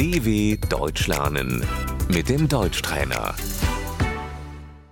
DW 0.00 0.56
Deutsch 0.76 1.06
lernen 1.08 1.50
mit 2.14 2.26
dem 2.28 2.46
Deutschtrainer. 2.46 3.34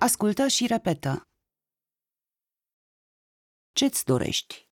Ascultă 0.00 0.46
și 0.48 0.66
repetă. 0.66 1.22
Ce-ți 3.72 4.04
dorești? 4.04 4.68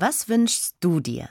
Was 0.00 0.26
wünschst 0.28 0.74
du 0.78 1.00
dir? 1.00 1.28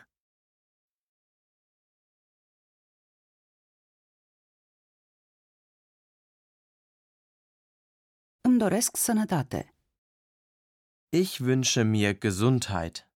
Îmi 8.42 8.58
doresc 8.60 8.98
sănătate. 8.98 9.76
Ich 11.10 11.40
wünsche 11.40 11.84
mir 11.84 12.18
Gesundheit. 12.20 13.15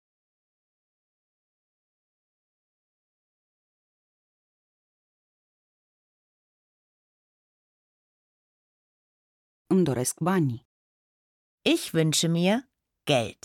Îmi 9.78 9.86
doresc 9.86 10.20
bani. 10.20 10.58
Ich 11.74 11.94
wünsche 11.94 12.28
mir 12.28 12.58
Geld. 13.10 13.42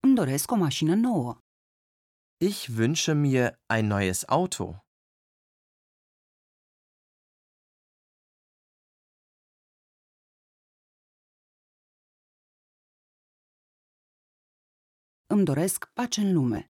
Îmi 0.00 0.14
doresc 0.14 0.50
o 0.50 0.56
mașină 0.56 0.94
nouă. 0.94 1.32
Ich 2.48 2.60
wünsche 2.78 3.12
mir 3.12 3.46
ein 3.74 3.86
neues 3.86 4.22
Auto. 4.26 4.66
Îmi 15.26 15.44
doresc 15.44 15.92
pace 15.92 16.20
în 16.20 16.32
lume. 16.32 16.72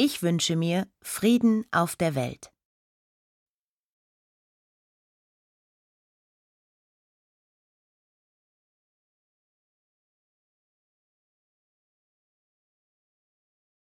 Ich 0.00 0.22
wünsche 0.22 0.54
mir 0.54 0.86
Frieden 1.02 1.66
auf 1.72 1.96
der 1.96 2.14
Welt. 2.14 2.54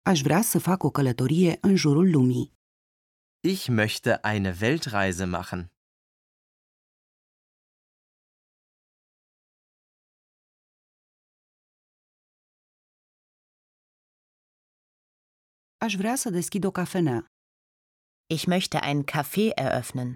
Aș 0.01 0.21
vrea 0.21 0.41
să 0.41 0.59
fac 0.59 0.83
o 0.83 0.89
călătorie 0.89 1.57
în 1.61 1.75
jurul 1.75 2.11
lumii. 2.11 2.53
Ich 3.39 3.67
möchte 3.67 4.19
eine 4.23 4.57
Weltreise 4.61 5.25
machen. 5.25 5.78
Aș 15.85 15.95
vrea 15.95 16.15
să 16.15 16.29
deschid 16.29 16.63
o 16.63 16.71
cafenea. 16.71 17.25
Ich 18.35 18.43
möchte 18.47 18.77
ein 18.89 19.03
Café 19.03 19.45
eröffnen. 19.55 20.09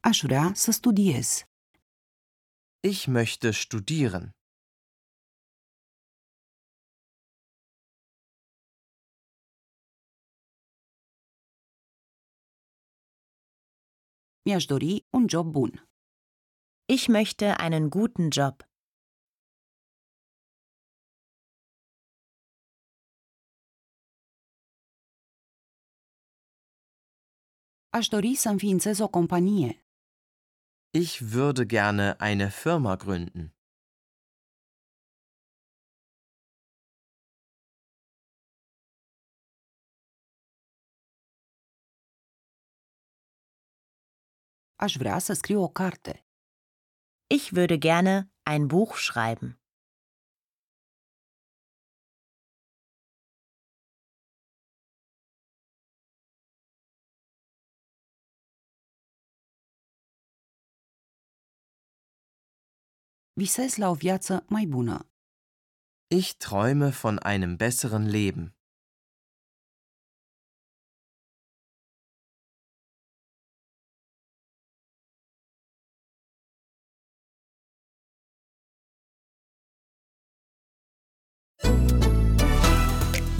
Aș 0.00 0.22
vrea 0.22 0.54
să 0.54 0.70
studiez. 0.70 1.44
Ich 2.80 3.06
möchte 3.06 3.50
studieren. 3.50 4.39
Mi-aș 14.42 14.64
dori 14.64 15.06
un 15.10 15.24
job 15.28 15.50
bun. 15.52 15.88
Ich 16.84 17.08
möchte 17.08 17.56
einen 17.58 17.88
guten 17.88 18.28
Job. 18.30 18.68
Aș 27.88 28.08
dori 28.08 28.34
să 28.34 28.48
înființez 28.48 28.98
o 28.98 29.08
companie. 29.08 29.84
Ich 30.90 31.20
würde 31.34 31.66
gerne 31.66 32.16
eine 32.18 32.48
Firma 32.48 32.96
gründen. 32.96 33.59
Aș 44.84 44.96
vrea 44.96 45.18
să 45.18 45.32
scriu 45.32 45.62
o 45.62 45.68
carte. 45.68 46.26
Ich 47.26 47.50
würde 47.52 47.78
gerne 47.78 48.32
ein 48.42 48.66
Buch 48.66 48.96
schreiben. 48.96 49.60
Visez 63.32 63.76
la 63.76 63.88
o 63.88 63.94
viață 63.94 64.44
mai 64.48 64.66
bună. 64.66 65.10
Ich 66.06 66.36
träume 66.36 66.90
von 66.90 67.18
einem 67.18 67.56
besseren 67.56 68.06
Leben. 68.08 68.59